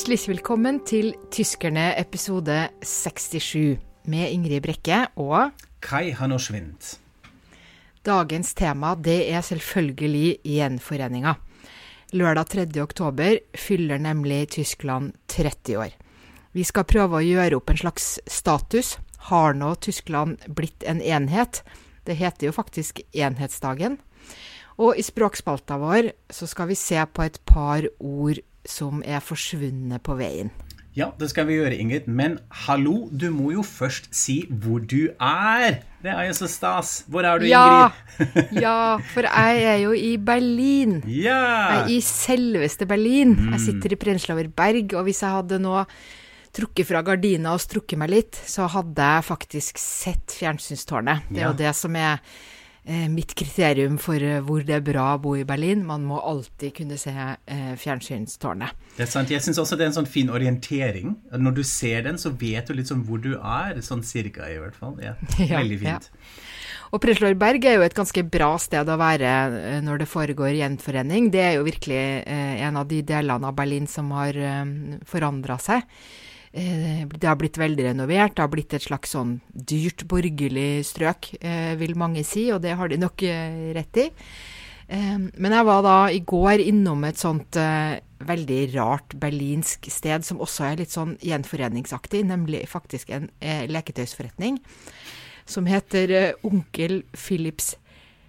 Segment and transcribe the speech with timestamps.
[0.00, 3.76] Herzlich velkommen til Tyskerne episode 67
[4.08, 5.50] med Ingrid Brekke og
[5.84, 6.94] Kai Hannoschwind.
[8.08, 11.34] Dagens tema det er selvfølgelig gjenforeninga.
[12.16, 12.64] Lørdag 3.
[12.80, 15.92] oktober fyller nemlig Tyskland 30 år.
[16.56, 18.96] Vi skal prøve å gjøre opp en slags status.
[19.28, 21.60] Har nå Tyskland blitt en enhet?
[22.08, 24.00] Det heter jo faktisk enhetsdagen.
[24.80, 30.02] Og i språkspalta vår så skal vi se på et par ord som er forsvunnet
[30.06, 30.50] på veien.
[30.98, 32.08] Ja, det skal vi gjøre, Ingrid.
[32.10, 32.32] Men
[32.66, 35.76] hallo, du må jo først si hvor du er.
[36.02, 37.04] Det er jo så stas.
[37.06, 38.56] Hvor er du, Ja, Ingrid?
[38.64, 40.96] ja, for jeg er jo i Berlin.
[41.06, 41.36] Ja!
[41.38, 43.36] Jeg er i selveste Berlin.
[43.52, 45.84] Jeg sitter i Prenzlauer Berg, og hvis jeg hadde nå
[46.58, 51.28] trukket fra gardina og strukket meg litt, så hadde jeg faktisk sett fjernsynstårnet.
[51.30, 51.52] Det er Ja.
[51.52, 52.18] jo det som er
[53.12, 55.82] mitt kriterium for eh, hvor det er bra å bo i Berlin.
[55.86, 58.76] Man må alltid kunne se eh, fjernsynstårnet.
[58.96, 59.32] Det er sant.
[59.32, 61.14] Jeg syns også det er en sånn fin orientering.
[61.36, 63.80] Når du ser den, så vet du litt sånn hvor du er.
[63.84, 64.96] Sånn cirka, i hvert fall.
[65.04, 65.16] Ja.
[65.50, 66.10] Ja, Veldig fint.
[66.90, 69.28] Og Preslor Berg er jo et ganske bra sted å være
[69.60, 71.30] eh, når det foregår gjenforening.
[71.30, 74.64] Det er jo virkelig eh, en av de delene av Berlin som har eh,
[75.06, 75.86] forandra seg.
[76.52, 78.34] Eh, det har blitt veldig renovert.
[78.34, 82.76] Det har blitt et slags sånn dyrt borgerlig strøk, eh, vil mange si, og det
[82.76, 84.10] har de nok eh, rett i.
[84.90, 90.66] Men jeg var da i går innom et sånt veldig rart berlinsk sted som også
[90.66, 93.30] er litt sånn gjenforeningsaktig, nemlig faktisk en
[93.70, 94.58] leketøysforretning
[95.46, 97.78] som heter Onkel Philips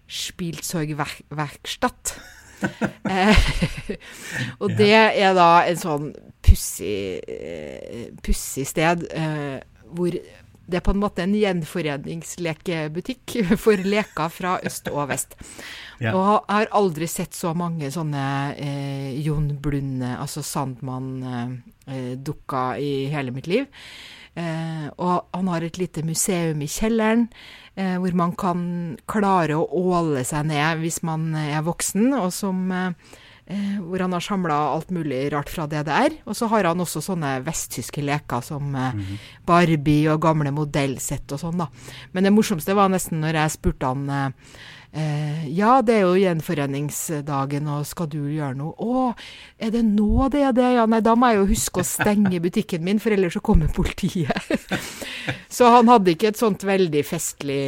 [0.05, 2.13] Spielzeugwerkstatt.
[3.09, 3.47] Eh,
[4.61, 6.11] og det er da en sånn
[6.41, 9.59] pussig eh, pussig sted eh,
[9.91, 10.15] hvor
[10.71, 13.33] det er på en måte en gjenforeningslekebutikk
[13.63, 15.31] for leker fra øst og vest.
[16.01, 16.11] Ja.
[16.15, 23.31] Og jeg har aldri sett så mange sånne eh, Jon Blunde, altså Sandmann-dukker i hele
[23.35, 23.65] mitt liv.
[24.39, 27.25] Eh, og han har et lite museum i kjelleren,
[27.75, 28.61] eh, hvor man kan
[29.11, 32.93] klare å åle seg ned hvis man er voksen, og som eh,
[33.81, 36.15] hvor han har samla alt mulig rart fra DDR.
[36.23, 41.43] Og så har han også sånne vesttyske leker som eh, Barbie og gamle modellsett og
[41.43, 41.67] sånn, da.
[42.15, 44.31] Men det morsomste var nesten når jeg spurte han
[44.93, 48.73] eh, Eh, ja, det er jo gjenforeningsdagen, og skal du gjøre noe?
[48.77, 49.11] Å,
[49.61, 50.67] er det nå det er det?
[50.77, 53.71] Ja, nei, da må jeg jo huske å stenge butikken min, for ellers så kommer
[53.73, 54.51] politiet.
[55.55, 57.61] så han hadde ikke et sånt veldig festlig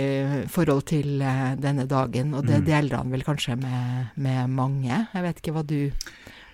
[0.53, 5.05] forhold til eh, denne dagen, og det delte han vel kanskje med, med mange.
[5.13, 5.79] Jeg vet ikke hva du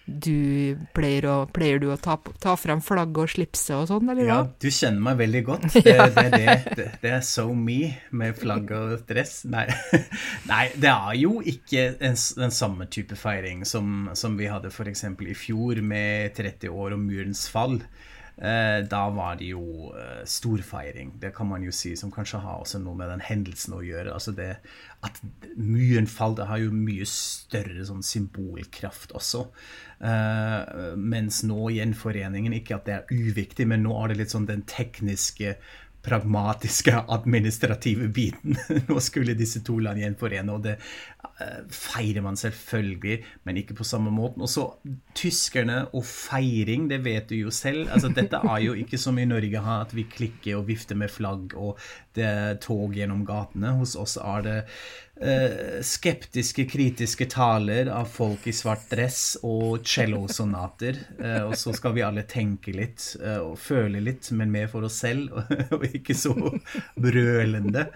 [0.09, 4.27] du pleier, å, pleier du å ta, ta fram flagget og slipset og sånn, eller?
[4.29, 5.67] Ja, du kjenner meg veldig godt.
[5.89, 9.41] Det, det, det, det, det er so me med flagg og dress.
[9.49, 9.65] Nei.
[10.51, 15.05] Nei, det er jo ikke en, den samme type feiring som, som vi hadde f.eks.
[15.05, 17.79] i fjor med 30 år og murens fall.
[18.39, 22.61] Eh, da var det jo eh, storfeiring, det kan man jo si, som kanskje har
[22.61, 24.13] også noe med den hendelsen å gjøre.
[24.15, 24.53] Altså det
[25.03, 25.19] at
[25.57, 29.43] muren falt, det har jo mye større sånn symbolkraft også.
[29.99, 34.47] Eh, mens nå gjenforeningen, ikke at det er uviktig, men nå er det litt sånn
[34.47, 35.57] den tekniske
[36.05, 38.57] pragmatiske, administrative biten.
[38.89, 43.17] Nå skulle disse to land gjenforene, og det eh, feirer man selvfølgelig,
[43.47, 44.45] men ikke på samme måten.
[44.45, 44.65] Og så
[45.17, 47.89] tyskerne og feiring, det vet du jo selv.
[47.91, 51.55] altså Dette er jo ikke som i Norge, at vi klikker og vifter med flagg
[51.59, 51.79] og
[52.17, 53.75] det er tog gjennom gatene.
[53.79, 54.57] Hos oss er det
[55.83, 60.99] skeptiske, kritiske taler av folk i svart dress og cellosonater.
[61.19, 64.87] Eh, og så skal vi alle tenke litt eh, og føle litt, men mer for
[64.87, 65.35] oss selv,
[65.75, 66.35] og ikke så
[66.99, 67.89] brølende.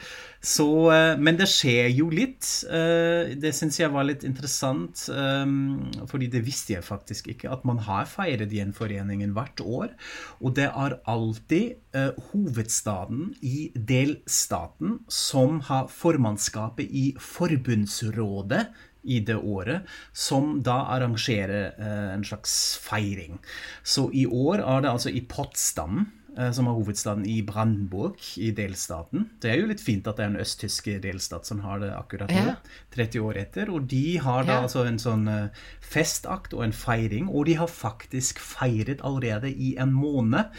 [0.44, 2.48] Så, eh, men det skjer jo litt.
[2.68, 5.46] Eh, det syns jeg var litt interessant, eh,
[6.10, 9.94] fordi det visste jeg faktisk ikke, at man har feiret gjenforeningen hvert år.
[10.44, 18.66] Og det er alltid eh, hovedstaden i delstaten som har formannskapet i forbundsrådet
[19.04, 23.40] i det året, som da arrangerer eh, en slags feiring.
[23.84, 26.06] Så i år er det altså i Potsdam,
[26.52, 29.28] som er hovedstaden i Brandenburg i delstaten.
[29.40, 32.30] Det er jo litt fint at det er en østtysk delstat som har det akkurat
[32.34, 32.56] nå, Ja.
[32.96, 33.70] 30 år etter.
[33.70, 34.62] Og de har da Ja.
[34.64, 35.50] altså en sånn eh,
[35.82, 40.50] festakt og en feiring, og de har faktisk feiret allerede i en måned.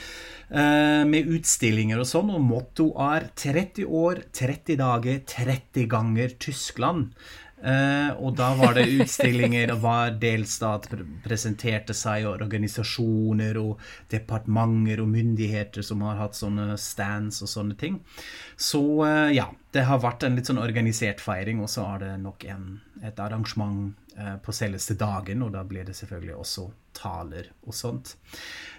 [0.51, 7.11] eh, Med utstillinger og sånn, og motto er 30 år, 30 dager, 30 ganger Tyskland.
[7.65, 10.91] Eh, og da var det utstillinger, og hver delstat
[11.25, 13.81] presenterte seg, og organisasjoner og
[14.13, 18.01] departementer og myndigheter som har hatt sånne stands og sånne ting.
[18.61, 22.13] Så eh, ja, det har vært en litt sånn organisert feiring, og så er det
[22.27, 22.69] nok en,
[23.01, 28.17] et arrangement eh, på selveste dagen, og da blir det selvfølgelig også taler og sånt.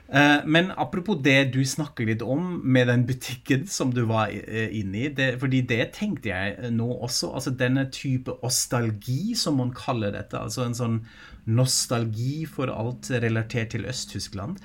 [0.05, 4.67] Uh, men apropos det du snakker litt om med den butikken som du var uh,
[4.69, 7.31] inne i, det, fordi det tenkte jeg nå også.
[7.33, 10.37] altså Denne type ostalgi, som man kaller dette.
[10.37, 10.99] Altså en sånn
[11.45, 14.61] nostalgi for alt relatert til Øst-Tyskland.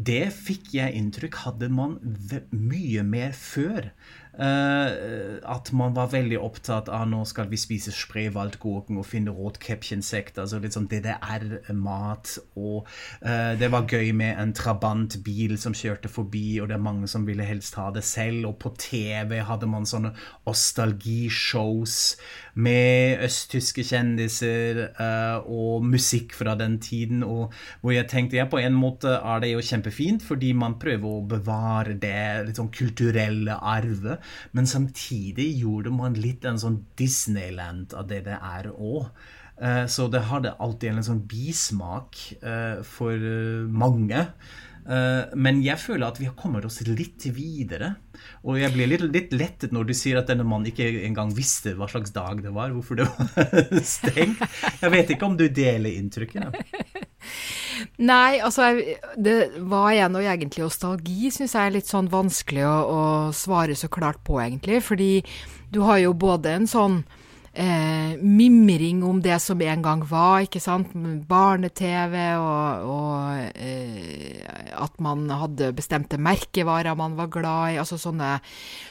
[0.00, 1.98] Det fikk jeg inntrykk hadde man
[2.50, 3.90] mye mer før.
[4.38, 10.38] Uh, at man var veldig opptatt av nå skal vi spise spreewaldgurken og finne råtkäppchensekt,
[10.38, 12.36] altså litt sånn DDR-mat.
[12.60, 12.86] Og
[13.24, 17.26] uh, det var gøy med en trabantbil som kjørte forbi, og det er mange som
[17.28, 18.46] ville helst ha det selv.
[18.52, 20.14] Og på TV hadde man sånne
[20.50, 21.98] ostalgishows
[22.60, 28.60] med østtyske kjendiser uh, og musikk fra den tiden, og hvor jeg tenkte ja, på
[28.62, 33.58] en måte er det jo kjempefint, fordi man prøver å bevare det litt sånn kulturelle
[33.58, 34.19] arvet.
[34.56, 39.10] Men samtidig gjorde man litt en sånn Disneyland av det det er òg.
[39.60, 44.26] Eh, så det hadde alltid en sånn bismak eh, for eh, mange.
[44.90, 47.92] Men jeg føler at vi har kommet oss litt videre.
[48.48, 51.76] Og jeg blir litt, litt, lettet når du sier at denne mannen ikke engang visste
[51.78, 54.40] hva slags dag det var, hvorfor det var stengt.
[54.80, 56.56] Jeg vet ikke om du deler inntrykket?
[57.98, 58.72] Nei, altså
[59.16, 63.00] det, Hva er nå egentlig nostalgi, syns jeg er litt sånn vanskelig å, å,
[63.36, 64.82] svare så klart på, egentlig.
[64.84, 65.12] Fordi
[65.72, 67.00] du har jo både en sånn
[67.52, 70.92] eh, mimring om det som en gang var, ikke sant.
[71.30, 74.40] Barne-TV og, og eh,
[74.76, 77.80] at man hadde bestemte merkevarer man var glad i.
[77.82, 78.38] Altså sånne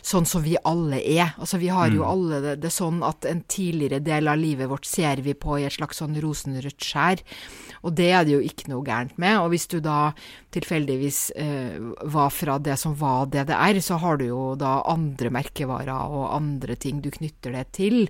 [0.10, 1.36] Sånn som vi alle er.
[1.38, 2.10] Altså vi har jo mm.
[2.10, 5.68] alle det, det sånn at en tidligere del av livet vårt ser vi på i
[5.68, 7.22] et slags sånn rosenrødt skjær.
[7.88, 9.38] Og det er det jo ikke noe gærent med.
[9.40, 10.12] Og hvis du da
[10.56, 11.78] tilfeldigvis eh,
[12.12, 16.76] var fra det som var DDR, så har du jo da andre merkevarer og andre
[16.80, 18.02] ting du knytter det til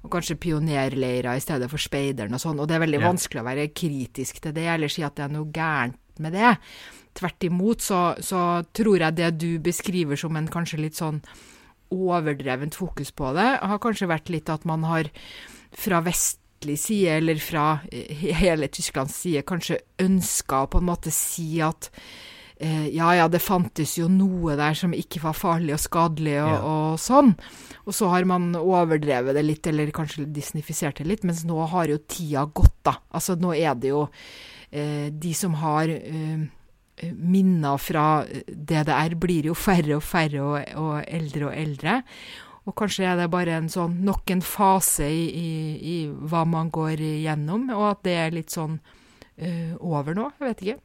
[0.00, 2.60] og kanskje pionerleirer i stedet for speideren og sånn.
[2.62, 3.06] Og det er veldig ja.
[3.10, 6.54] vanskelig å være kritisk til det, eller si at det er noe gærent med det.
[7.20, 11.20] Tvert imot så, så tror jeg det du beskriver som en kanskje litt sånn
[11.90, 15.10] overdrevent fokus på det, har kanskje vært litt at man har
[15.76, 16.00] fra
[16.60, 21.90] vestlig side, eller fra hele Tysklands side, kanskje ønska å på en måte si at
[22.60, 26.50] eh, ja ja, det fantes jo noe der som ikke var farlig og skadelig og,
[26.50, 26.60] ja.
[26.60, 27.34] og, sånn.
[27.86, 31.88] Og så har man overdrevet det litt, eller kanskje disnifisert det litt, mens nå har
[31.88, 32.98] jo tida gått, da.
[33.10, 34.06] Altså nå er det jo
[34.70, 36.44] eh, de som har eh,
[37.16, 42.02] minner fra DDR, blir jo færre og færre og, og, eldre og eldre.
[42.68, 46.68] Og kanskje er det bare en sånn nok en fase i, i, i hva man
[46.72, 50.28] går igjennom, og at det er litt sånn uh, over nå.
[50.38, 50.80] Jeg vet ikke.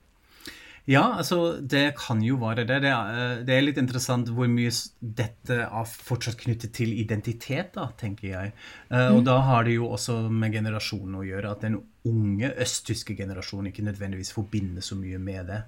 [0.85, 2.77] Ja, altså det kan jo være det.
[2.83, 4.69] Det er, eh, det er, litt interessant hvor mye
[5.01, 8.51] dette er fortsatt knyttet til identitet, da, tenker jeg.
[8.91, 9.25] Og mm.
[9.25, 11.55] Da har det jo også med generasjonen å gjøre.
[11.57, 15.63] At den unge østtyske generasjonen ikke nødvendigvis forbinder så mye med det.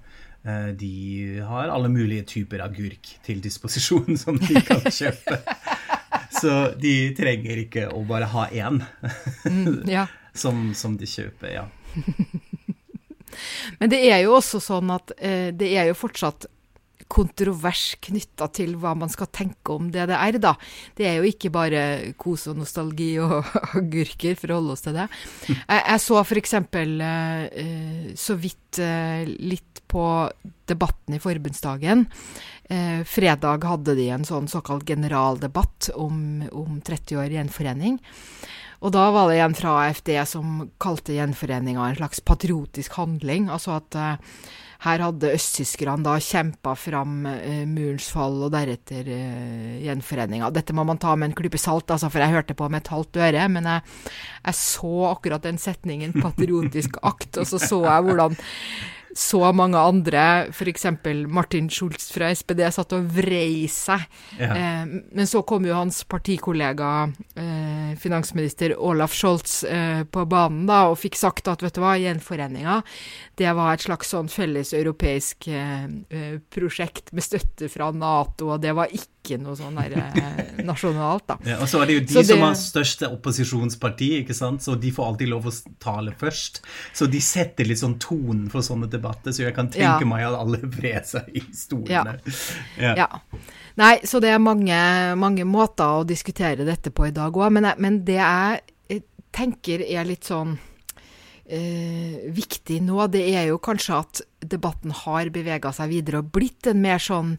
[0.78, 0.94] De
[1.42, 5.42] har alle mulige typer agurk til disposisjon som de kan kjøpe.
[6.40, 8.82] så de trenger ikke å bare ha én
[9.44, 10.06] mm, ja.
[10.42, 11.66] som, som de kjøper, ja.
[13.78, 16.48] Men det er jo også sånn at eh, det er jo fortsatt
[17.08, 20.54] kontrovers knytta til hva man skal tenke om DDR, da.
[20.96, 21.82] Det er jo ikke bare
[22.20, 23.48] kos og nostalgi og
[23.80, 25.08] agurker, for å holde oss til det.
[25.48, 26.54] Jeg, jeg så f.eks.
[26.68, 30.04] Uh, så vidt uh, litt på
[30.68, 32.04] debatten i forbundsdagen.
[32.68, 37.96] Eh, fredag hadde de en sånn såkalt generaldebatt om, om 30 år gjenforening.
[38.84, 43.48] Og da var det en fra AFD som kalte gjenforeninga en slags patriotisk handling.
[43.50, 44.36] Altså at uh,
[44.84, 50.52] her hadde østtyskerne da kjempa fram uh, murens fall og deretter uh, gjenforeninga.
[50.54, 52.92] Dette må man ta med en klype salt, altså, for jeg hørte på med et
[52.94, 53.48] halvt øre.
[53.50, 53.96] Men jeg,
[54.44, 58.38] jeg så akkurat den setningen, patriotisk akt, og så så jeg hvordan
[59.18, 60.22] så mange andre,
[60.52, 60.86] f.eks.
[61.26, 64.04] Martin Schulz fra SPD, satt og vrei seg.
[64.38, 64.52] Ja.
[64.54, 70.84] Eh, men så kom jo hans partikollega, eh, finansminister Olaf Scholz, eh, på banen da,
[70.92, 72.78] og fikk sagt at vet du hva, gjenforeninga,
[73.38, 78.62] det var et slags sånn felles europeisk eh, eh, prosjekt med støtte fra Nato, og
[78.62, 81.36] det var ikke ikke noe sånn der, eh, nasjonalt, da.
[81.46, 84.76] Ja, og så er det jo de det, som har største opposisjonsparti, ikke sant, så
[84.80, 86.62] de får alltid lov å tale først.
[86.96, 90.08] Så de setter litt sånn tonen for sånne debatter, så jeg kan tenke ja.
[90.08, 92.18] meg at alle vrer seg i stolene.
[92.80, 92.94] Ja.
[93.04, 93.08] ja.
[93.78, 94.78] Nei, så det er mange,
[95.20, 99.04] mange, måter å diskutere dette på i dag òg, men, men det jeg
[99.34, 100.56] tenker er litt sånn
[101.48, 104.18] Eh, viktig nå, det er jo kanskje at
[104.52, 107.38] debatten har bevega seg videre og blitt en mer sånn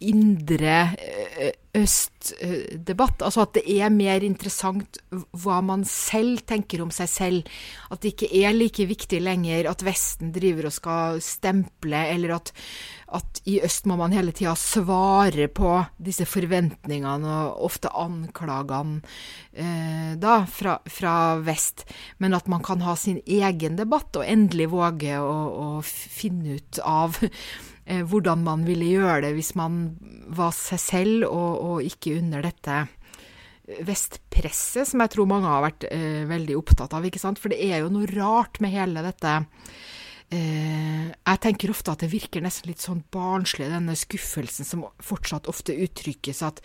[0.00, 3.22] indre eh, vest-øst-debatt.
[3.22, 7.58] Altså at det er mer interessant hva man selv tenker om seg selv.
[7.92, 12.52] At det ikke er like viktig lenger at Vesten driver og skal stemple, eller at,
[13.14, 19.00] at i øst må man hele tida svare på disse forventningene og ofte anklagene
[19.52, 21.86] eh, da, fra, fra, vest.
[22.18, 26.82] Men at man kan ha sin egen debatt og endelig våge å, å finne ut
[26.84, 27.18] av
[27.88, 29.96] eh, hvordan man ville gjøre det hvis man
[30.28, 32.84] var seg selv og, og ikke under dette
[33.84, 37.04] vestpresset, som jeg tror mange har vært eh, veldig opptatt av.
[37.04, 37.40] ikke sant?
[37.40, 39.34] For det er jo noe rart med hele dette
[40.32, 45.50] eh, Jeg tenker ofte at det virker nesten litt sånn barnslig, denne skuffelsen som fortsatt
[45.52, 46.62] ofte uttrykkes, at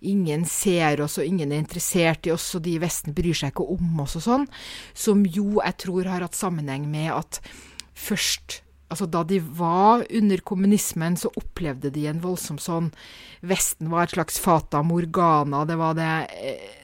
[0.00, 3.54] ingen ser oss, og ingen er interessert i oss, og de i Vesten bryr seg
[3.54, 4.48] ikke om oss og sånn,
[4.94, 7.42] som jo jeg tror har hatt sammenheng med at
[7.94, 12.90] først Altså, da de var under kommunismen, så opplevde de en voldsom sånn
[13.46, 15.62] Vesten var et slags fata morgana.
[15.64, 16.80] Det var det eh,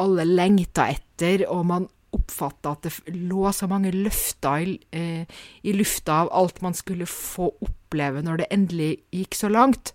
[0.00, 5.74] alle lengta etter, og man oppfatta at det lå så mange løfter i, eh, i,
[5.76, 9.92] lufta av alt man skulle få oppleve når det endelig gikk så langt.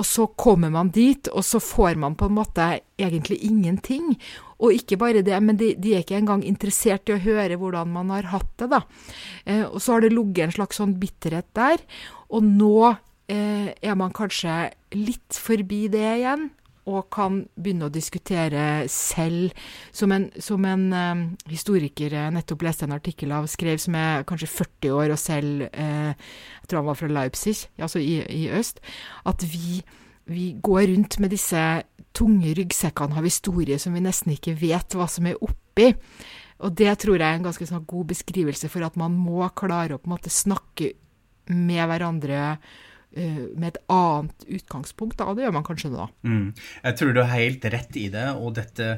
[0.00, 2.68] Og så kommer man dit, og så får man på en måte
[3.00, 4.14] egentlig ingenting.
[4.60, 7.92] Og ikke bare det, men de, de, er ikke engang interessert i å høre hvordan
[7.92, 8.80] man har hatt det, da.
[9.44, 11.84] Eh, og så har det ligget en slags sånn bitterhet der.
[12.32, 16.48] Og nå eh, er man kanskje litt forbi det igjen
[16.90, 19.54] og kan begynne å diskutere selv.
[19.96, 24.26] Som en, som en eh, historiker jeg nettopp leste en artikkel av, skrev som er
[24.28, 28.44] kanskje 40 år og selv eh, Jeg tror han var fra Leipzig, altså i, i
[28.56, 28.82] øst.
[29.28, 29.80] At vi,
[30.30, 31.64] vi, går rundt med disse
[32.16, 35.92] tunge ryggsekkene av historie som vi nesten ikke vet hva som er oppi.
[36.60, 39.96] Og det tror jeg er en ganske sånn god beskrivelse for at man må klare
[39.96, 40.92] å på en måte snakke
[41.50, 45.18] med hverandre Eh, med et annet utgangspunkt.
[45.18, 45.34] Da.
[45.34, 46.06] Det gjør man kanskje da.
[46.22, 46.52] Mm.
[46.84, 48.88] Jeg tror du har helt rett i det, og dette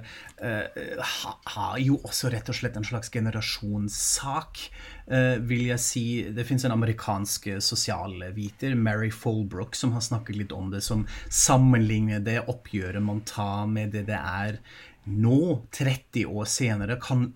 [0.43, 1.15] uh,
[1.55, 4.65] har jo også rett og slett en slags generasjonssak.
[5.09, 6.05] Uh, vil jeg si.
[6.35, 12.23] Det fins en amerikansk sosialviter, Mary Folbrook, som har snakket litt om det, som sammenligner
[12.25, 14.59] det oppgjøret man tar med det det er
[15.05, 17.33] nå, 30 år senere, kan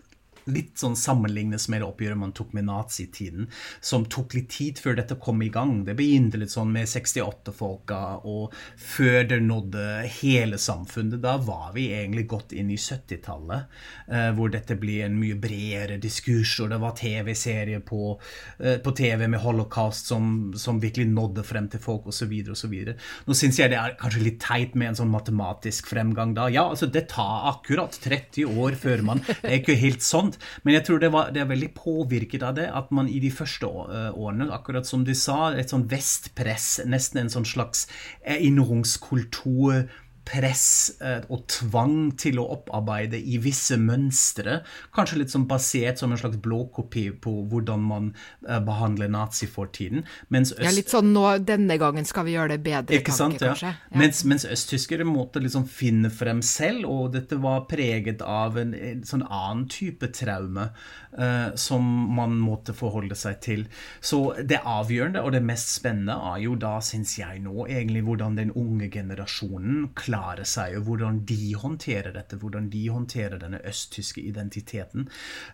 [0.50, 3.49] litt sånn sammenlignes med det oppgjøret man tok med nazitiden,
[3.81, 5.81] som tok litt tid før dette kom i gang.
[5.87, 9.87] Det begynte litt sånn med 68-folka, og før det nådde
[10.21, 11.21] hele samfunnet.
[11.25, 13.73] Da var vi egentlig godt inn i 70-tallet,
[14.07, 18.15] eh, hvor dette ble en mye bredere diskurs, og det var TV-serier på,
[18.61, 22.75] eh, på, TV med holocaust som, som, virkelig nådde frem til folk, osv., osv.
[23.26, 26.49] Nå syns jeg det er kanskje litt teit med en sånn matematisk fremgang da.
[26.53, 30.33] Ja, altså det tar akkurat 30 år før man Det er ikke helt sånn.
[30.64, 33.31] Men jeg tror det, var, det, er veldig påvirket av det at man i de
[33.35, 37.87] første eh, årene, akkurat som de sa, et sånn vestpress, nesten en sånn slags
[38.25, 39.87] erinnerungskultur
[40.26, 44.61] press eh, og tvang til å opparbeide i visse mønstre.
[44.97, 48.09] Kanskje litt sånn basert som en slags blåkopi på hvordan man
[48.49, 50.02] eh, behandler nazifortiden.
[50.35, 50.64] Mens øst...
[50.66, 53.52] Ja, litt sånn nå, denne gangen skal vi gjøre det bedre, Ikke sant, ja.
[53.52, 53.73] kanskje.
[53.76, 54.00] Ja.
[54.02, 59.06] Mens, mens, østtyskere måtte liksom finne frem selv, og dette var preget av en, en
[59.06, 60.68] sånn annen type traume
[61.18, 63.64] uh, som man måtte forholde seg til.
[64.02, 68.38] Så det avgjørende og det mest spennende er jo da, syns jeg nå, egentlig hvordan
[68.40, 73.61] den unge generasjonen klarer forklare seg, og hvordan de håndterer dette, hvordan de håndterer denne
[73.66, 75.08] østtyske identiteten.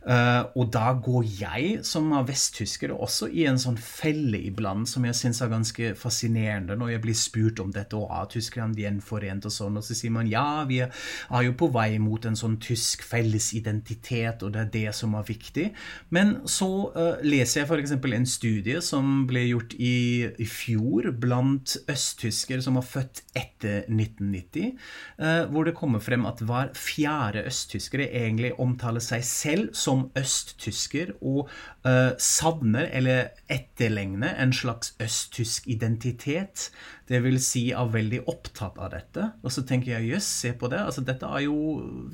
[0.07, 5.05] Uh, og da går jeg, som er vesttysker, også i en sånn felle iblant, som
[5.05, 9.47] jeg syns er ganske fascinerende, når jeg blir spurt om dette, og er Tyskland gjenforent
[9.49, 12.59] og sånn, og så sier man ja, vi er jo på vei mot en sånn
[12.63, 15.71] tysk felles identitet, og det er det som er viktig.
[16.15, 17.97] Men så uh, leser jeg f.eks.
[17.97, 19.97] en studie som ble gjort i,
[20.39, 24.52] i fjor blant østtyskere som var født etter 1990.
[24.53, 24.79] 1990,
[25.19, 31.15] eh, hvor det kommer frem at hver fjerde østtyskere egentlig omtaler seg selv som østtysker
[31.21, 31.49] og
[31.87, 36.71] uh, savner eller etterlegner en slags østtysk identitet.
[37.13, 39.29] Det vil si er veldig opptatt av dette.
[39.45, 40.81] Og så tenker jeg jøss, se på det.
[40.81, 41.57] altså Dette er jo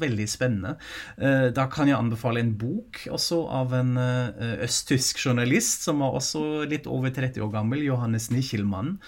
[0.00, 0.74] veldig spennende.
[1.20, 6.18] Uh, da kan jeg anbefale en bok også av en uh, østtysk journalist som er
[6.18, 8.98] også litt over 30 år gammel, Johannes Nichelmann.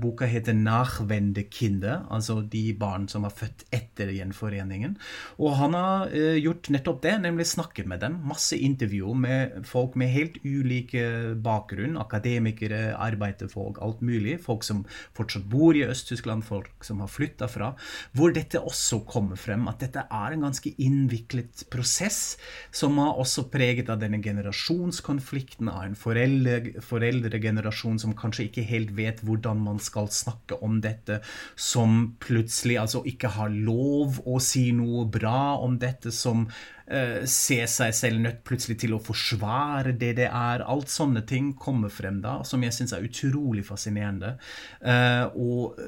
[0.00, 4.96] boka heter 'Nachwende Kinder', altså de barn som er født etter gjenforeningen.
[5.38, 8.20] Og han har gjort nettopp det, nemlig snakket med dem.
[8.28, 11.98] Masse intervjuer med folk med helt ulike bakgrunn.
[12.00, 14.38] Akademikere, arbeiderfolk, alt mulig.
[14.44, 14.84] Folk som
[15.16, 17.72] fortsatt bor i Øst-Tyskland, folk som har flytta fra.
[18.12, 22.36] Hvor dette også kommer frem, at dette er en ganske innviklet prosess,
[22.74, 28.92] som er også preget av denne generasjonskonflikten, av en foreldre, foreldregenerasjon som kanskje ikke helt
[28.98, 31.20] vet hvordan man skal snakke om dette,
[31.56, 36.46] som plutselig altså ikke har lov å si noe bra om dette, som
[36.92, 40.66] uh, ser seg selv nødt plutselig til å forsvare det det er.
[40.68, 44.36] Alt sånne ting kommer frem da, som jeg syns er utrolig fascinerende.
[44.84, 45.80] Uh, og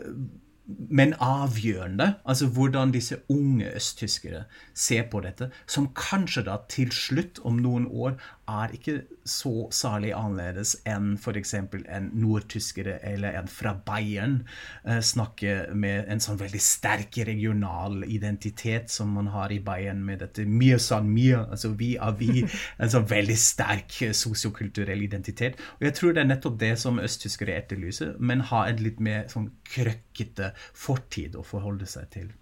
[0.64, 7.40] men avgjørende, altså hvordan disse unge østtyskere ser på dette, som kanskje da til slutt,
[7.44, 8.16] om noen år,
[8.50, 11.54] er ikke så særlig annerledes enn f.eks.
[11.56, 14.42] en nordtyskere eller en fra Bayern
[14.84, 20.20] eh, snakker med en sånn veldig sterk regional identitet som man har i Bayern med
[20.24, 22.44] dette mir san mir, altså vi er vi,
[22.82, 25.60] en sånn veldig sterk sosiokulturell identitet.
[25.78, 29.28] Og jeg tror det er nettopp det som østtyskere etterlyser, men har en litt mer
[29.32, 32.32] sånn krøkkete fortid å forholde seg til.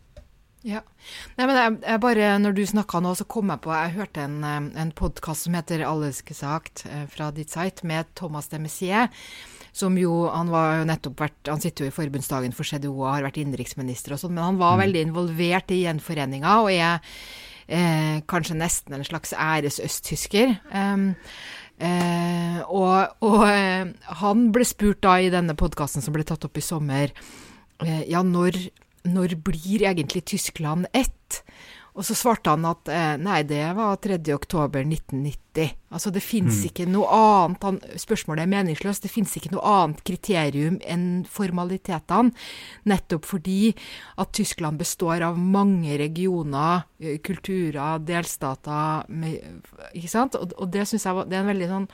[0.62, 0.85] Ja.
[1.35, 4.26] Nei, men jeg, jeg bare, Når du snakka nå, så kom jeg på Jeg hørte
[4.28, 8.61] en, eh, en podkast som heter Alleske Sagt eh, fra ditt site, med Thomas de
[8.62, 9.11] Messier.
[9.75, 13.09] Som jo, Han var jo nettopp vært, han sitter jo i forbundsdagen for CDO og
[13.11, 14.83] har vært innenriksminister og sånn, men han var mm.
[14.85, 17.00] veldig involvert i gjenforeninga og er
[17.66, 20.54] eh, kanskje nesten en slags æresøsttysker.
[20.76, 21.09] Um,
[21.81, 23.88] eh, og, og eh,
[24.21, 27.16] han ble spurt da i denne podkasten som ble tatt opp i sommer,
[27.81, 28.61] eh, ja, når
[29.09, 31.43] når blir egentlig Tyskland ett?
[31.93, 35.75] Og så svarte han at eh, nei, det var 3.10.1990.
[35.93, 36.69] Altså det fins mm.
[36.71, 39.05] ikke noe annet han, Spørsmålet er meningsløst.
[39.05, 42.33] Det fins ikke noe annet kriterium enn formalitetene.
[42.89, 43.75] Nettopp fordi
[44.25, 49.05] at Tyskland består av mange regioner, eh, kulturer, delstater
[49.93, 50.41] Ikke sant?
[50.41, 51.91] Og, og det syns jeg var, det er en veldig sånn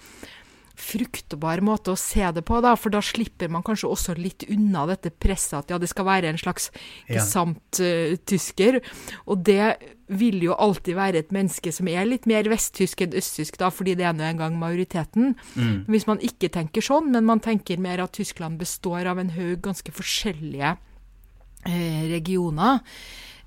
[0.78, 4.86] fruktbar måte å se det på, da, for da slipper man kanskje også litt unna
[4.90, 6.70] dette presset at ja, det skal være en slags
[7.10, 8.80] gesamttysker.
[8.80, 9.72] Uh, og det
[10.08, 13.96] vil jo alltid være et menneske som er litt mer vesttysk enn østtysk, da, fordi
[13.98, 15.34] det er nå engang majoriteten.
[15.58, 15.84] Mm.
[15.90, 19.60] Hvis man ikke tenker sånn, men man tenker mer at Tyskland består av en haug
[19.66, 22.84] ganske forskjellige uh, regioner,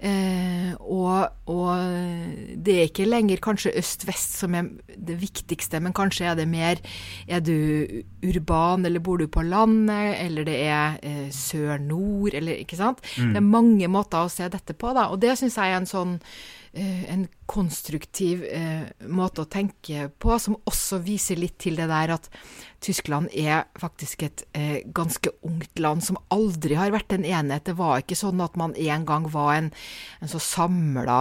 [0.02, 1.76] Eh, og, og,
[2.58, 6.82] det er ikke lenger kanskje øst-vest som er det viktigste, men kanskje er det mer
[7.28, 7.54] Er du
[8.26, 13.04] urban, eller bor du på landet, eller det er eh, sør-nord, eller ikke sant?
[13.18, 13.30] Mm.
[13.30, 15.12] Det er mange måter å se dette på, da.
[15.14, 16.18] Og det syns jeg er en sånn
[16.74, 22.30] en konstruktiv eh, måte å tenke på, som også viser litt til det der at
[22.82, 27.66] Tyskland er faktisk et eh, ganske ungt land som aldri har vært en enhet.
[27.68, 29.68] Det var ikke sånn at man en gang var en,
[30.24, 31.20] en så samla,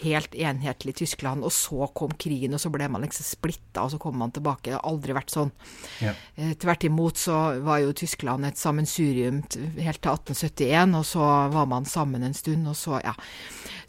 [0.00, 4.00] helt enhetlig Tyskland, og så kom krigen, og så ble man liksom splitta, og så
[4.02, 4.70] kom man tilbake.
[4.70, 5.52] Det har aldri vært sånn.
[6.00, 6.16] Ja.
[6.64, 11.86] Tvert imot så var jo Tyskland et sammensurium helt til 1871, og så var man
[11.86, 13.14] sammen en stund, og så, ja.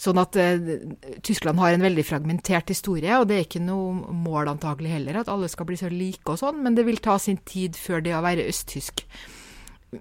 [0.03, 0.81] Sånn at eh,
[1.23, 5.31] Tyskland har en veldig fragmentert historie, og det er ikke noe mål antagelig heller at
[5.31, 8.17] alle skal bli så like og sånn, men det vil ta sin tid før det
[8.17, 9.05] å være østtysk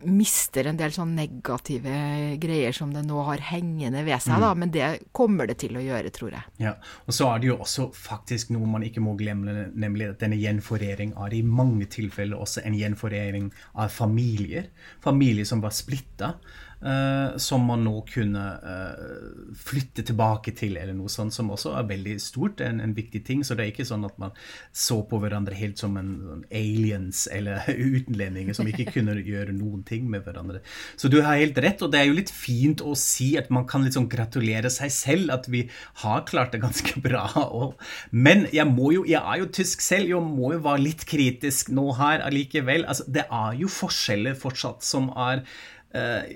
[0.08, 1.92] mister en del sånn negative
[2.40, 4.44] greier som det nå har hengende ved seg, mm.
[4.44, 6.54] da, men det kommer det til å gjøre, tror jeg.
[6.64, 6.74] Ja,
[7.06, 10.40] og så er det jo også faktisk noe man ikke må glemme, nemlig at denne
[10.40, 14.70] gjenforening er i mange tilfeller også en gjenforening av familier.
[15.04, 16.36] Familier som var splitta.
[16.82, 21.86] Uh, som man nå kunne uh, flytte tilbake til, eller noe sånt, som også er
[21.86, 22.58] veldig stort.
[22.64, 23.44] En, en, viktig ting.
[23.46, 24.34] Så det er ikke sånn at man
[24.74, 27.62] så på hverandre helt som en, en aliens eller
[27.94, 30.64] utenlendinger som ikke kunne gjøre noen ting med hverandre.
[30.98, 33.68] Så du har helt rett, og det er jo litt fint å si at man
[33.70, 35.68] kan liksom gratulere seg selv at vi
[36.02, 37.28] har klart det ganske bra.
[37.46, 37.78] Og,
[38.10, 41.70] men jeg må jo, jeg er jo tysk selv, jeg må jo være litt kritisk
[41.70, 42.88] nå her allikevel.
[42.90, 45.46] Altså, det er jo forskjeller fortsatt som er
[45.94, 46.26] uh,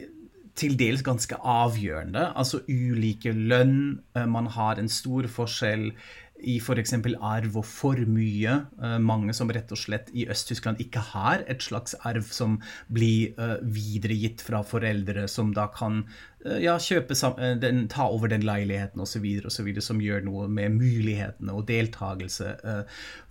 [0.57, 2.31] til dels ganske avgjørende.
[2.37, 3.99] Altså ulike lønn.
[4.17, 5.91] Eh, man har en stor forskjell
[6.45, 6.93] i f.eks.
[7.25, 8.55] arv og formue.
[8.85, 12.59] Eh, mange som rett og slett i Øst-Tyskland ikke har et slags arv som
[12.93, 16.05] blir uh, videregitt fra foreldre, som da kan
[16.47, 17.17] ja, kjøpe
[17.59, 19.25] den, ta over den leiligheten osv.,
[19.83, 22.53] som gjør noe med mulighetene og deltakelse.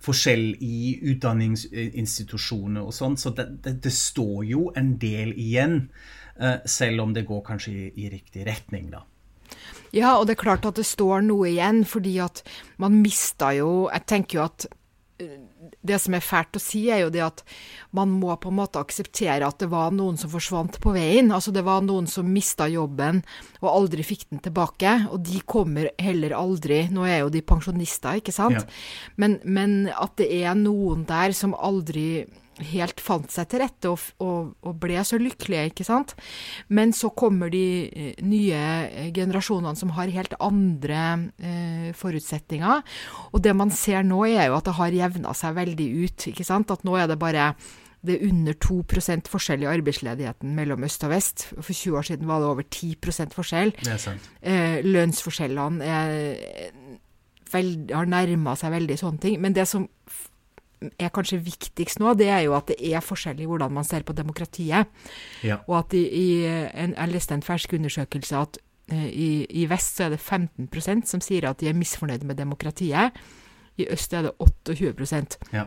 [0.04, 3.16] Forskjell i utdanningsinstitusjoner og sånn.
[3.16, 5.86] Så det, det, det står jo en del igjen.
[6.38, 9.04] Eh, selv om det går kanskje i, i riktig retning, da.
[9.94, 12.42] Ja, og det er klart at det står noe igjen, fordi at
[12.82, 14.66] man mista jo Jeg tenker jo at
[15.22, 15.38] eh,
[15.86, 17.40] det som er fælt å si, er jo det at
[17.96, 21.32] man må på en måte akseptere at det var noen som forsvant på veien.
[21.32, 23.22] Altså det var noen som mista jobben
[23.62, 24.92] og aldri fikk den tilbake.
[25.08, 28.60] Og de kommer heller aldri Nå er jo de pensjonister, ikke sant?
[28.60, 29.14] Ja.
[29.16, 32.26] Men, men at det er noen der som aldri
[32.72, 36.14] helt fant seg til rette og, og, og, ble så lykkelige, ikke sant.
[36.72, 41.02] Men så kommer de eh, nye eh, generasjonene som har helt andre
[41.36, 42.84] eh, forutsetninger.
[43.32, 46.46] Og det man ser nå, er jo at det har jevna seg veldig ut, ikke
[46.46, 46.72] sant.
[46.72, 47.52] At nå er det bare
[48.06, 48.76] det er under 2
[49.26, 51.48] forskjell i arbeidsledigheten mellom øst og vest.
[51.54, 52.96] For 20 år siden var det over 10
[53.34, 53.72] forskjell.
[53.82, 54.30] Det er sant.
[54.42, 56.70] Eh, lønnsforskjellene er,
[57.52, 59.40] vel, har nærma seg veldig sånne ting.
[59.42, 59.88] Men det som
[60.98, 64.06] er kanskje viktigst nå, det er jo at det er forskjell i hvordan man ser
[64.06, 64.90] på demokratiet.
[65.46, 65.60] Ja.
[65.66, 68.58] Og at i, i en, Jeg leste en fersk undersøkelse at
[68.92, 69.30] eh, i,
[69.62, 73.16] i, vest så er det 15% som sier at de er misfornøyd med demokratiet.
[73.76, 74.94] I øst er det 28
[75.52, 75.66] ja.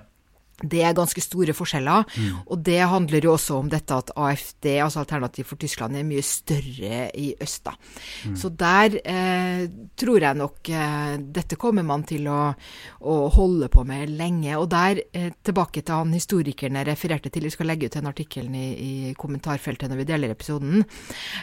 [0.62, 2.06] Det er ganske store forskjeller.
[2.18, 2.40] Mm.
[2.48, 6.24] Og det handler jo også om dette at AFD, altså Alternativ for Tyskland, er mye
[6.26, 7.64] større i øst.
[7.66, 7.76] da.
[8.26, 8.36] Mm.
[8.40, 9.64] Så der eh,
[10.00, 12.54] tror jeg nok eh, dette kommer man til å,
[13.02, 14.56] å, holde på med lenge.
[14.58, 18.10] Og der, eh, tilbake til han historikeren jeg refererte til, vi skal legge ut den
[18.10, 20.84] artikkelen i, i kommentarfeltet når vi deler episoden.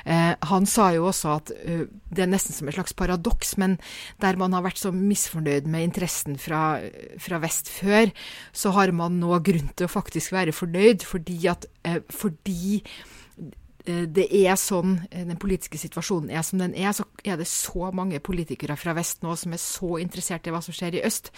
[0.04, 3.76] Eh, han sa jo også at uh, det er nesten som et slags paradoks, men
[4.22, 6.78] der man har vært så misfornøyd med interessen fra,
[7.22, 8.10] fra vest før,
[8.56, 12.80] så har man man nå grunn til å faktisk være fornøyd, fordi at eh, fordi
[12.80, 17.48] eh, det er sånn eh, den politiske situasjonen er som den er, så er det
[17.50, 21.06] så mange politikere fra vest nå som er så interessert i hva som skjer i
[21.06, 21.32] øst.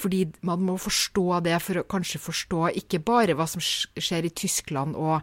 [0.00, 4.34] Fordi man må forstå det for å kanskje forstå ikke bare hva som skjer i
[4.42, 5.22] Tyskland og,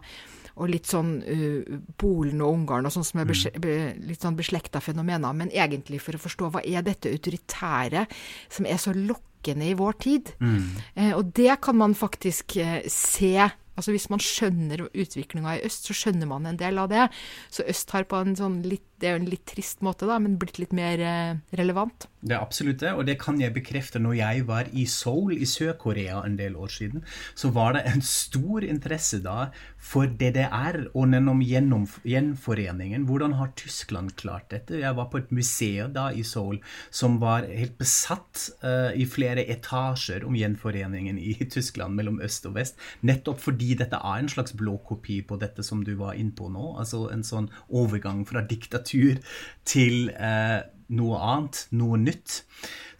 [0.60, 3.60] og litt sånn uh, Polen og Ungarn og sånn som er mm.
[3.62, 3.76] be,
[4.10, 8.04] litt sånn beslekta fenomener, men egentlig for å forstå hva er dette autoritære
[8.52, 10.32] som er så lokkende i vår tid.
[10.40, 10.68] Mm.
[10.94, 13.50] Eh, og det kan man faktisk eh, se.
[13.76, 17.08] Altså Hvis man skjønner utviklinga i øst, så skjønner man en del av det.
[17.50, 20.18] Så øst har på en sånn litt det er jo en litt trist måte, da,
[20.20, 22.06] men blitt litt mer eh, relevant.
[22.20, 24.00] Det er absolutt det, og det kan jeg bekrefte.
[24.02, 28.04] Når jeg var i Seoul i Sør-Korea en del år siden, så var det en
[28.04, 29.48] stor interesse da
[29.80, 33.06] for DDR og gjennom gjenforeningen.
[33.08, 34.82] Hvordan har Tyskland klart dette?
[34.82, 36.60] Jeg var på et museum da i Seoul
[36.92, 42.58] som var helt besatt uh, i flere etasjer om gjenforeningen i Tyskland mellom øst og
[42.58, 42.76] vest.
[43.00, 46.74] Nettopp fordi dette er en slags blåkopi på dette som du var inne på nå.
[46.76, 49.20] Altså en sånn overgang fra diktatur litteratur
[49.64, 52.42] til eh, noe annet, noe nytt.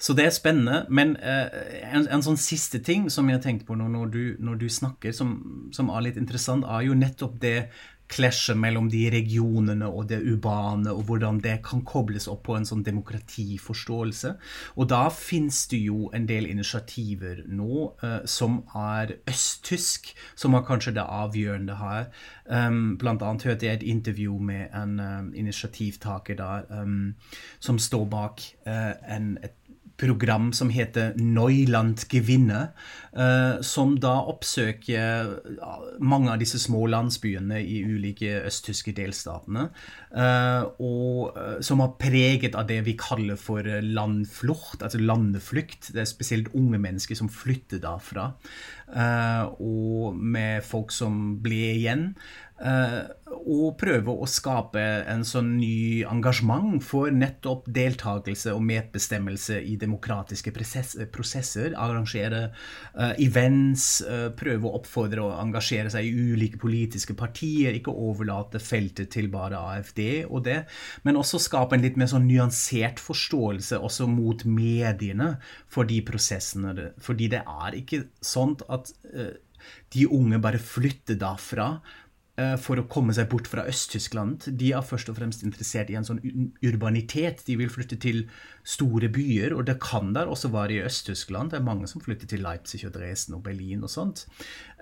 [0.01, 0.87] Så det er spennende.
[0.89, 4.61] Men eh, en, en, sånn siste ting som jeg tenkte på når, når, du, når
[4.61, 7.71] du, snakker, som, som, er litt interessant, er jo nettopp det
[8.11, 12.67] klasjet mellom de regionene og det urbane, og hvordan det kan kobles opp på en
[12.69, 14.33] sånn demokratiforståelse.
[14.77, 20.67] Og da finnes det jo en del initiativer nå uh, som er østtysk, som er
[20.67, 22.11] kanskje det avgjørende her.
[22.51, 27.15] Um, blant annet hørte jeg et intervju med en um, initiativtaker der um,
[27.61, 29.60] som står bak uh, en, et
[30.01, 32.71] program som heter Neuland Gevinne,
[33.13, 35.35] eh, som da oppsøker
[36.01, 39.69] mange av disse små landsbyene i ulike østtyske delstatene,
[40.15, 45.93] eh, og eh, som har preget av det vi kaller for landflucht, altså landeflukt.
[45.95, 48.31] Det er spesielt unge mennesker som flytter derfra,
[48.91, 52.15] og med folk som blir igjen.
[52.61, 53.09] Uh,
[53.41, 60.53] og prøve å skape en sånn ny engasjement for nettopp deltakelse og medbestemmelse i demokratiske
[60.53, 61.73] prosesser.
[61.73, 64.03] Arrangere uh, events,
[64.37, 67.79] prøve å oppfordre å engasjere seg i ulike politiske partier.
[67.79, 70.59] Ikke overlate feltet til bare AFD og det,
[71.09, 75.33] men også skape en litt mer sånn nyansert forståelse også mot mediene
[75.71, 76.91] for de prosessene.
[77.01, 78.80] Fordi det er ikke sånn at
[79.93, 81.75] de unge bare flytter derfra
[82.41, 84.47] Eh, for å komme seg bort fra Øst-Tyskland.
[84.61, 86.21] De er først og fremst interessert i en sånn
[86.65, 87.43] urbanitet.
[87.47, 88.23] De vil flytte til
[88.67, 91.51] store byer, og det kan der også være i Øst-Tyskland.
[91.51, 94.27] Det er mange som flytter til Leipzig og Dresden og Berlin og sånt.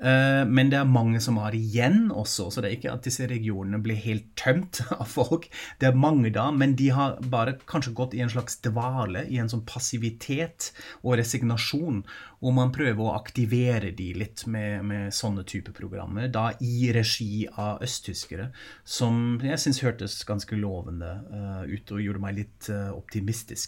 [0.03, 3.27] Eh, men det er mange som har igjen også, så det er ikke at disse
[3.31, 5.49] regionene blir helt tømt av folk.
[5.81, 9.41] Det er mange da, men de har bare kanskje gått i en slags dvale, i
[9.43, 12.03] en sånn passivitet og resignasjon.
[12.39, 17.49] Og man prøver å aktivere de litt med, med sånne type programmer, da i regi
[17.51, 18.53] av østtyskere,
[18.87, 22.95] som jeg syns hørtes ganske lovende uh, ut og gjorde meg litt uh,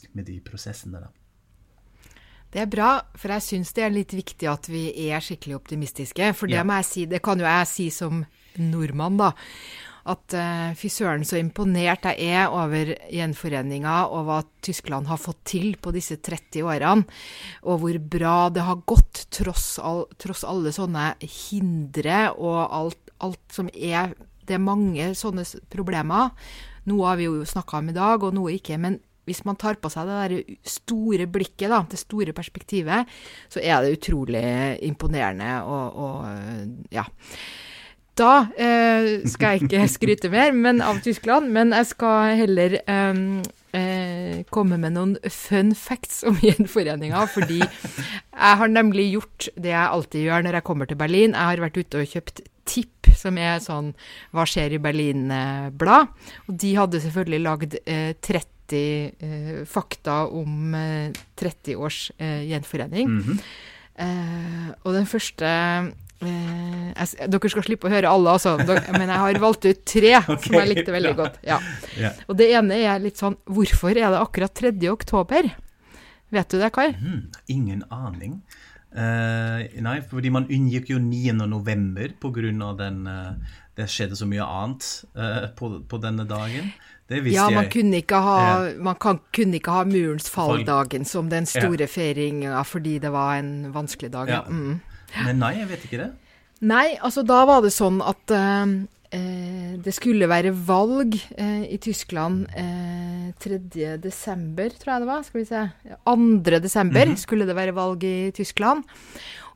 [0.01, 1.01] optimistisk med de prosessene.
[1.01, 1.11] da.
[2.51, 6.33] Det er bra, for jeg syns det er litt viktig at vi er skikkelig optimistiske.
[6.35, 6.65] For det ja.
[6.65, 8.25] må jeg si, det kan jo jeg si som
[8.59, 9.33] nordmann, da.
[10.11, 15.45] At uh, fy søren så imponert jeg er over gjenforeninga og hva Tyskland har fått
[15.45, 17.05] til på disse 30 årene.
[17.69, 23.45] Og hvor bra det har gått tross, all, tross alle sånne hindre og alt, alt,
[23.53, 26.33] som er Det er mange sånne problemer.
[26.91, 28.81] Noe har vi jo snakka om i dag, og noe ikke.
[28.81, 33.11] men hvis man tar på seg det der store blikket, da, det store perspektivet,
[33.53, 34.45] så er det utrolig
[34.87, 37.07] imponerende og, og ja.
[38.21, 43.23] Da eh, skal jeg ikke skryte mer men, av Tyskland, men jeg skal heller eh,
[43.73, 47.25] eh, eh, komme med noen fun facts om gjenforeninga.
[47.33, 51.37] Fordi jeg har nemlig gjort det jeg alltid gjør når jeg kommer til Berlin.
[51.37, 53.89] Jeg har vært ute og kjøpt Tipp, som er sånn
[54.37, 56.13] Hva skjer i Berlin-blad.
[56.47, 60.77] Og de hadde selvfølgelig lagd eh, 30 eh, fakta om
[61.41, 63.09] 30 eh, års eh, gjenforening.
[63.09, 63.41] Mm -hmm.
[64.83, 65.49] og den første
[66.21, 68.59] Eh, jeg, dere skal slippe å høre alle, altså.
[68.61, 71.39] Dere, men jeg har valgt ut tre okay, som jeg likte veldig godt.
[71.47, 71.57] Ja.
[71.97, 72.19] Yeah.
[72.29, 74.75] Og det ene er litt sånn Hvorfor er det akkurat 3.
[74.93, 75.49] oktober?
[76.31, 76.91] Vet du det, Kai?
[76.93, 78.43] Mm, ingen aning.
[78.91, 81.37] Uh, nei, fordi man unngikk jo 9.
[81.47, 82.11] november
[82.67, 83.37] av den uh,
[83.79, 86.73] Det skjedde så mye annet uh, på, på, denne dagen.
[87.11, 87.73] Det visste ja, man jeg.
[87.75, 88.43] kunne ikke ha,
[88.79, 91.91] man kan, kunne ikke ha murens fall-dagen som den store ja.
[91.91, 94.31] feiringa fordi det var en vanskelig dag.
[94.31, 94.45] Ja.
[94.47, 94.79] Mm.
[95.27, 96.11] Men nei, jeg vet ikke det.
[96.71, 98.77] Nei, altså da var det sånn at eh,
[99.17, 103.59] eh det skulle være valg eh, i Tyskland eh, 3.
[103.99, 105.23] desember, tror jeg det var.
[105.27, 105.63] Skal vi se.
[106.05, 106.59] 2.
[106.61, 107.23] desember mm -hmm.
[107.23, 108.85] skulle det være valg i Tyskland.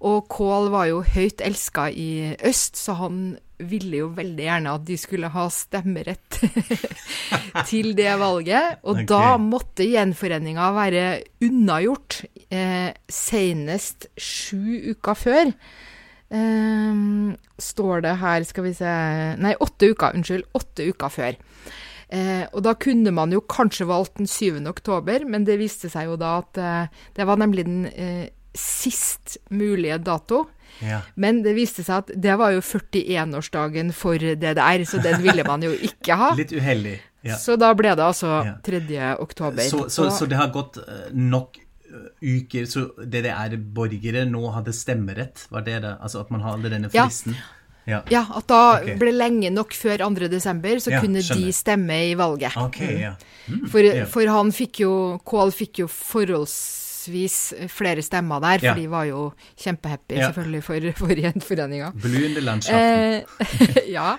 [0.01, 3.39] Og Kohl var jo høyt elska i øst, så han
[3.71, 6.39] ville jo veldig gjerne at de skulle ha stemmerett
[7.71, 8.81] til det valget.
[8.85, 9.09] Og okay.
[9.11, 11.07] da måtte gjenforeninga være
[11.47, 15.55] unnagjort eh, senest sju uker før.
[16.35, 17.01] Eh,
[17.71, 18.95] står det her, skal vi se
[19.41, 20.49] Nei, åtte uker, unnskyld.
[20.61, 21.43] Åtte uker før.
[22.15, 24.63] Eh, og da kunne man jo kanskje valgt den 7.
[24.71, 29.39] oktober, men det viste seg jo da at eh, det var nemlig den eh, sist
[29.51, 30.45] mulige dato.
[30.83, 31.01] Ja.
[31.15, 35.65] Men det viste seg at det var jo 41-årsdagen for DDR, så den ville man
[35.65, 36.33] jo ikke ha.
[36.41, 36.99] Litt uheldig.
[37.25, 37.39] Ja.
[37.41, 38.83] Så da ble det altså 3.
[39.23, 39.65] oktober.
[39.65, 45.47] Så, så, så, det har gått eh, nok eh, uker så DDR-borgere nå hadde stemmerett?
[45.55, 45.95] Var det det?
[46.05, 47.39] Altså at man hadde denne fristen?
[47.39, 47.53] Ja.
[47.85, 48.01] Ja.
[48.13, 48.23] ja.
[48.33, 48.97] at da okay.
[49.01, 50.29] ble lenge nok før 2.
[50.33, 51.49] desember, så ja, kunne skjønner.
[51.49, 52.57] de stemme i valget.
[52.61, 53.15] Okay, ja.
[53.49, 56.57] mm, for, for, han fikk jo Kål fikk jo forholds
[57.05, 58.75] forholdsvis flere stemmer der, for ja.
[58.75, 60.29] de var jo kjempehappy ja.
[60.29, 61.93] selvfølgelig for, for gjenforeninga.
[62.45, 63.27] Landskapet.
[63.41, 64.17] Eh, ja.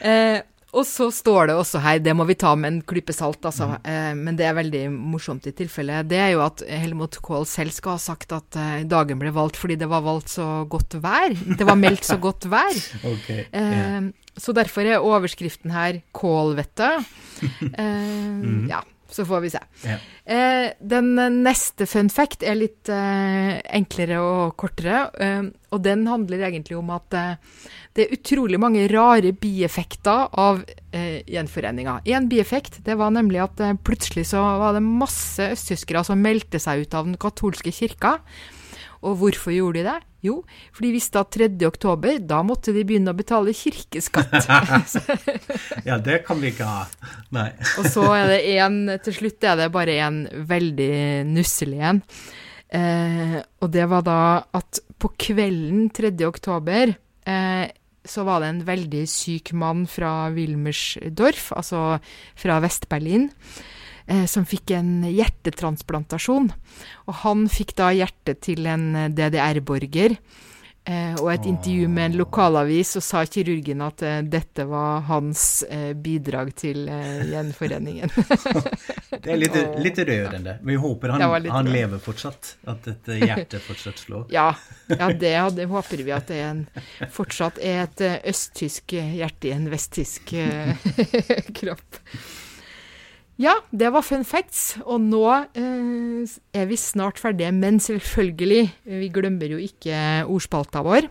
[0.00, 0.42] Eh,
[0.74, 3.68] og så står det også her, det må vi ta med en klype salt, altså,
[3.76, 3.84] mm.
[3.86, 7.70] eh, men det er veldig morsomt i tilfelle, det er jo at Helmut Kohl selv
[7.76, 11.30] skal ha sagt at eh, dagen ble valgt fordi det var valgt så godt vær.
[11.30, 12.74] Det var meldt så godt vær.
[13.12, 14.10] okay, yeah.
[14.34, 17.06] Så derfor er overskriften her 'Kål, vet du'.
[17.78, 18.66] mm.
[18.66, 19.60] Ja så får vi se.
[19.84, 19.96] Ja.
[20.24, 21.14] Eh, den
[21.44, 25.42] neste fun fact er litt eh, enklere og kortere, eh,
[25.74, 27.36] og den handler egentlig om at eh,
[27.94, 32.00] det er utrolig mange rare bieffekter av eh, gjenforeninga.
[32.16, 36.62] En bieffekt det var nemlig at eh, plutselig så var det masse østtyskere som meldte
[36.62, 38.18] seg ut av den katolske kirka.
[39.04, 39.98] Og hvorfor gjorde de det?
[40.24, 40.38] Jo,
[40.72, 41.50] for de visste at 3.
[41.68, 44.32] oktober, da måtte de begynne å betale kirkeskatt.
[45.88, 46.86] ja, det kan vi ikke ha.
[47.36, 47.50] Nei.
[47.78, 50.96] og så er det en, til slutt er det bare en veldig
[51.28, 52.02] nusselig en.
[52.74, 54.20] Eh, og det var da
[54.56, 56.14] at på kvelden 3.
[56.26, 56.94] oktober
[57.28, 57.66] eh,
[58.04, 61.98] så var det en veldig syk mann fra Wilmersdorf, altså
[62.40, 63.30] fra Vest-Berlin
[64.28, 66.50] som fikk en hjertetransplantasjon.
[67.08, 70.18] Og han fikk da hjertet til en eh, DDR-borger.
[70.84, 75.62] Eh, og et intervju med en lokalavis, og sa kirurgen at eh, dette var hans
[75.64, 78.12] eh, bidrag til eh, gjenforeningen.
[79.24, 80.58] det er litt, litt rørende.
[80.60, 82.58] Vi håper han, han lever fortsatt.
[82.68, 84.28] At dette hjertet fortsatt slår.
[84.36, 84.50] ja,
[84.92, 86.64] ja, det, det håper vi at det er en,
[87.16, 90.36] fortsatt er et østtysk hjerte i en vesttysk
[91.62, 92.02] kropp.
[93.40, 94.76] Ja, det var fun facts.
[94.84, 97.50] Og nå eh, er vi snart ferdige.
[97.54, 101.10] Men selvfølgelig, vi glemmer jo ikke ordspalta vår.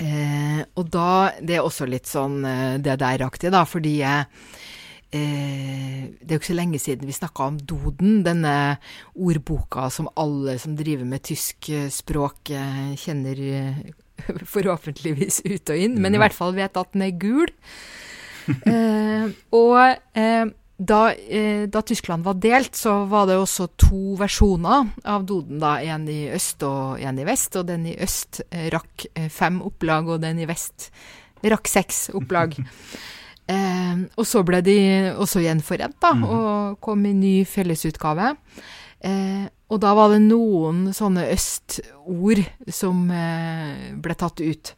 [0.00, 4.24] Eh, og da Det er også litt sånn eh, det der-aktig, da, fordi eh,
[5.12, 8.78] det er jo ikke så lenge siden vi snakka om Doden, denne
[9.12, 13.42] ordboka som alle som driver med tysk eh, språk, eh, kjenner
[14.54, 17.52] forhåpentligvis ut og inn, men i hvert fall vet at den er gul.
[19.60, 25.58] og da, eh, da, Tyskland var delt, så var det også to versjoner av Doden.
[25.60, 27.56] da, En i øst og en i vest.
[27.56, 30.90] Og den i øst eh, rakk eh, fem opplag, og den i vest
[31.44, 32.56] rakk seks opplag.
[33.52, 34.78] eh, og så ble de
[35.20, 36.24] også gjenforent, da, mm.
[36.24, 38.34] og kom i ny fellesutgave.
[39.04, 42.40] Eh, og da var det noen sånne østord
[42.72, 44.74] som eh, ble tatt ut.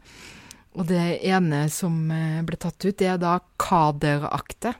[0.75, 2.09] Og det ene som
[2.43, 4.73] ble tatt ut, det er da kaderakte.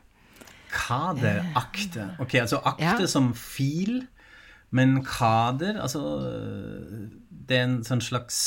[0.73, 2.09] Kaderakte.
[2.23, 3.11] Ok, altså akte ja.
[3.11, 4.07] som fil,
[4.73, 6.01] men kader Altså
[7.29, 8.39] Det er en sånn slags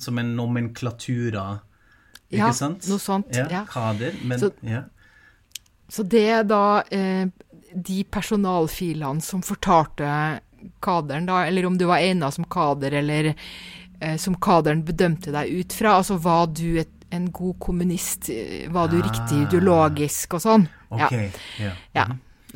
[0.00, 1.58] Som en nomenklatura,
[2.30, 2.88] ikke ja, sant?
[2.88, 3.44] Noe sånt, ja.
[3.52, 3.64] ja.
[3.68, 4.86] Kader, men så, ja.
[5.92, 7.28] Så det er da eh,
[7.76, 10.08] de personalfilene som fortalte
[10.82, 13.28] kaderen, da, eller om du var egna som kader, eller
[14.00, 15.98] eh, som kaderen bedømte deg ut fra.
[16.00, 19.46] Altså var du et, en god kommunist, eh, var du riktig Ah.
[19.48, 20.68] ideologisk og sånn.
[20.90, 21.30] Okay.
[21.58, 21.64] Ja.
[21.64, 21.76] Yeah.
[21.94, 22.06] ja.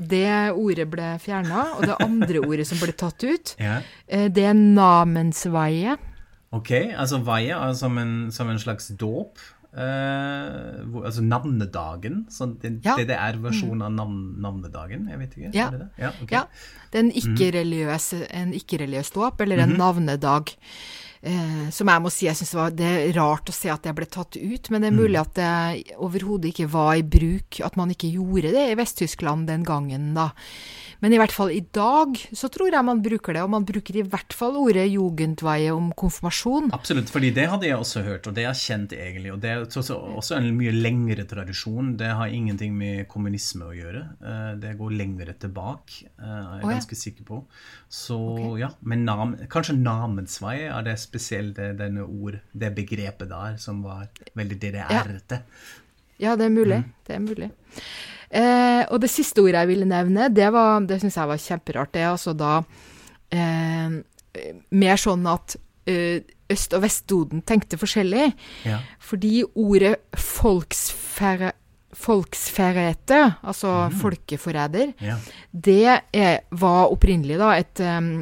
[0.00, 4.54] Det ordet ble fjerna, og det andre ordet som ble tatt ut, eh, det er
[4.54, 5.96] namensveie.
[6.52, 9.38] Ok, altså veie er som en, som en slags dåp.
[9.70, 12.24] Uh, hvor, altså navnedagen.
[12.28, 12.96] Så det, Ja.
[12.98, 15.04] det, er versjonen av navn, navnedagen?
[15.12, 15.50] Jeg vet ikke.
[15.54, 15.66] Ja.
[15.68, 15.88] Er det det?
[16.02, 16.34] Ja, okay.
[16.34, 16.42] Ja,
[16.90, 19.70] det er en ikke-religiøs en ikke-religiøs dåp, eller Mhm.
[19.70, 20.56] en navnedag.
[21.22, 23.82] Eh, som jeg må si, jeg synes det, var, det er rart å se at
[23.84, 25.00] det ble tatt ut, men det er Mm.
[25.02, 29.46] mulig at det overhodet ikke var i bruk, at man ikke gjorde det i Vest-Tyskland
[29.46, 30.30] den gangen, da.
[31.02, 33.96] Men i hvert fall i dag så tror jeg man bruker det, og man bruker
[33.96, 36.70] i hvert fall ordet jugendveie om konfirmasjon.
[36.76, 39.32] Absolutt, fordi det hadde jeg også hørt, og det er kjent egentlig.
[39.32, 41.96] Og det er også, en mye lengre tradisjon.
[41.96, 44.02] Det har ingenting med kommunisme å gjøre.
[44.20, 47.44] Eh, Det går lengre tilbake, eh, er jeg ganske sikker på.
[47.88, 53.56] Så ja, men nam, kanskje namensvei er det spesielt det, denne ord, det begrepet der,
[53.58, 54.06] som var
[54.38, 55.42] veldig DDR-ete.
[56.20, 56.78] Ja, det er mulig.
[57.08, 57.50] Det er mulig.
[58.30, 61.92] Eh, og det siste ordet jeg ville nevne, det, var- det syns jeg var kjemperart.
[61.96, 62.60] Det er altså da
[63.34, 63.96] eh,
[64.70, 65.56] mer sånn at
[65.90, 66.20] eh,
[66.50, 68.32] Øst- og Vestdoden tenkte forskjellig.
[68.66, 68.80] Ja.
[69.06, 71.52] Fordi ordet folksfere,
[71.96, 75.16] folksferete, altså folkeforræder, ja.
[75.50, 75.80] det
[76.14, 78.12] er, var opprinnelig da et um,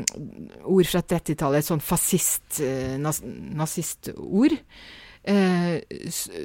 [0.72, 4.56] ord fra 30-tallet, et sånn fascist, uh, nazistord.
[5.28, 5.82] Uh,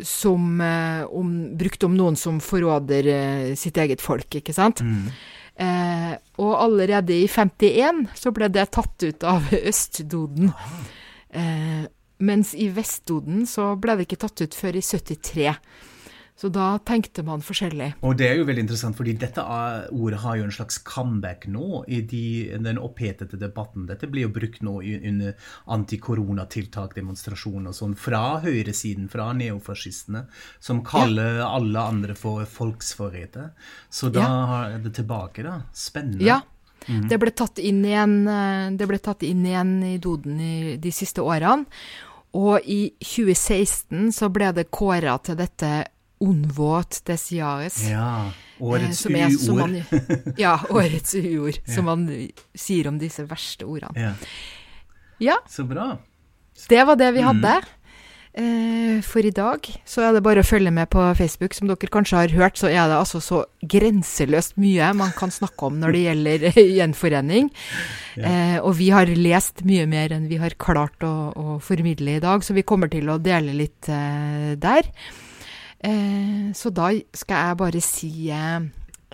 [0.03, 3.07] som uh, om, brukt om noen som forråder
[3.59, 4.83] sitt eget folk, ikke sant?
[4.83, 5.07] Mm.
[6.41, 10.49] Og allerede i 51 så ble det tatt ut av Østdoden.
[12.25, 15.53] Mens i Vestdoden så ble det ikke tatt ut før i 73.
[16.35, 17.91] Så da tenkte man forskjellig.
[18.01, 19.43] Og det er jo veldig interessant, fordi dette
[19.93, 22.23] ordet har jo en slags comeback nå i de,
[22.57, 23.85] den opphetede debatten.
[23.85, 25.35] Dette blir jo brukt nå under
[25.69, 30.25] antikoronatiltak, demonstrasjoner og sånn, fra høyresiden, fra neofascistene,
[30.63, 33.51] som kaller alle andre for folksforrædere.
[33.89, 34.65] Så da Ja.
[34.73, 35.61] er det tilbake, da.
[35.73, 36.21] Spennende.
[36.25, 36.41] Ja.
[36.87, 40.89] Det ble tatt inn igjen, eh, det ble tatt inn igjen i Doden i de
[40.91, 41.65] siste årene.
[42.33, 45.85] Og i 2016 så ble det kåra til dette
[46.23, 47.81] Unvåt des Jahres.
[47.89, 48.29] Ja.
[48.31, 50.33] eh, Årets eh, er- uord.
[50.39, 52.07] Ja, årets uord, som man
[52.55, 53.93] sier om disse verste ordene.
[54.09, 54.13] Ja.
[55.23, 55.97] Ja, Så bra.
[56.69, 57.57] det var det vi hadde.
[58.33, 61.53] Eh, for i dag så er det bare å følge med på Facebook.
[61.53, 65.67] Som dere kanskje har hørt, så er det altså så grenseløst mye man kan snakke
[65.69, 66.47] om når det gjelder
[66.79, 67.51] gjenforening.
[68.17, 72.23] Eh, og vi har lest mye mer enn vi har klart å, å formidle i
[72.25, 74.89] dag, så vi kommer til å dele litt eh, der.
[75.83, 78.61] Eh, så da skal jeg bare si eh,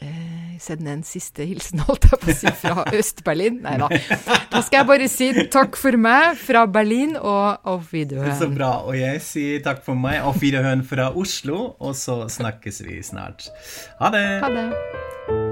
[0.05, 3.61] eh, Sende en siste hilsen, holdt jeg på å si, fra Øst-Berlin.
[3.63, 3.87] Nei da.
[4.51, 8.73] Da skal jeg bare si takk for meg fra Berlin og auf Så bra.
[8.85, 10.19] Og jeg sier takk for meg.
[10.21, 13.47] Auf Wiederhøen fra Oslo, og så snakkes vi snart.
[14.03, 14.25] Ha det.
[14.43, 15.48] Ha det.